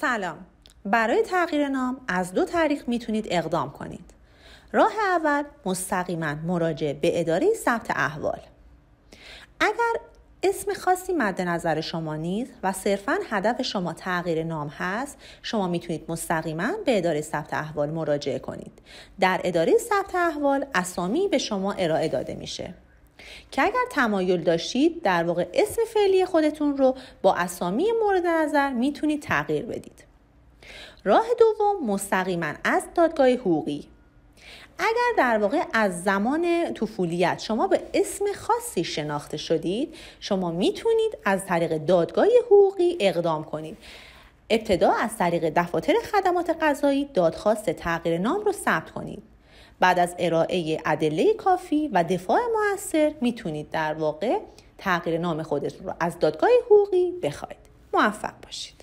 سلام. 0.00 0.46
برای 0.84 1.22
تغییر 1.22 1.68
نام 1.68 2.00
از 2.08 2.32
دو 2.32 2.44
طریق 2.44 2.88
می‌تونید 2.88 3.26
اقدام 3.30 3.72
کنید. 3.72 4.14
راه 4.72 4.92
اول 5.10 5.42
مستقیما 5.66 6.34
مراجعه 6.34 6.92
به 6.92 7.20
اداره 7.20 7.54
ثبت 7.54 7.90
احوال. 7.90 8.40
اگر 9.60 9.92
اسم 10.42 10.74
خاصی 10.74 11.12
مد 11.12 11.40
نظر 11.40 11.80
شما 11.80 12.16
نیست 12.16 12.52
و 12.62 12.72
صرفا 12.72 13.18
هدف 13.30 13.62
شما 13.62 13.92
تغییر 13.92 14.44
نام 14.44 14.68
هست 14.68 15.18
شما 15.42 15.68
می‌تونید 15.68 16.04
مستقیما 16.08 16.68
به 16.86 16.98
اداره 16.98 17.20
ثبت 17.20 17.54
احوال 17.54 17.90
مراجعه 17.90 18.38
کنید. 18.38 18.82
در 19.20 19.40
اداره 19.44 19.78
ثبت 19.78 20.14
احوال 20.14 20.66
اسامی 20.74 21.28
به 21.28 21.38
شما 21.38 21.72
ارائه 21.72 22.08
داده 22.08 22.34
میشه. 22.34 22.74
که 23.50 23.62
اگر 23.62 23.84
تمایل 23.90 24.42
داشتید 24.42 25.02
در 25.02 25.24
واقع 25.24 25.46
اسم 25.54 25.82
فعلی 25.94 26.24
خودتون 26.24 26.76
رو 26.76 26.96
با 27.22 27.34
اسامی 27.34 27.86
مورد 28.02 28.26
نظر 28.26 28.70
می‌تونید 28.72 29.22
تغییر 29.22 29.62
بدید. 29.62 30.04
راه 31.04 31.26
دوم 31.38 31.86
مستقیما 31.86 32.52
از 32.64 32.82
دادگاه 32.94 33.28
حقوقی. 33.28 33.88
اگر 34.78 35.12
در 35.18 35.38
واقع 35.38 35.62
از 35.72 36.04
زمان 36.04 36.74
طفولیت 36.74 37.38
شما 37.38 37.66
به 37.66 37.80
اسم 37.94 38.24
خاصی 38.32 38.84
شناخته 38.84 39.36
شدید 39.36 39.94
شما 40.20 40.50
می‌تونید 40.50 41.18
از 41.24 41.46
طریق 41.46 41.76
دادگاه 41.76 42.26
حقوقی 42.46 42.96
اقدام 43.00 43.44
کنید. 43.44 43.78
ابتدا 44.50 44.92
از 44.92 45.16
طریق 45.18 45.52
دفاتر 45.56 45.94
خدمات 46.12 46.56
غذایی 46.60 47.04
دادخواست 47.14 47.70
تغییر 47.70 48.18
نام 48.18 48.40
رو 48.40 48.52
ثبت 48.52 48.90
کنید. 48.90 49.22
بعد 49.82 49.98
از 49.98 50.14
ارائه 50.18 50.80
ادله 50.86 51.34
کافی 51.34 51.88
و 51.92 52.04
دفاع 52.04 52.40
موثر 52.54 53.14
می‌تونید 53.20 53.70
در 53.70 53.94
واقع 53.94 54.38
تغییر 54.78 55.18
نام 55.18 55.42
خودتون 55.42 55.86
رو 55.86 55.94
از 56.00 56.18
دادگاه 56.18 56.50
حقوقی 56.66 57.12
بخواید. 57.22 57.56
موفق 57.94 58.34
باشید. 58.42 58.81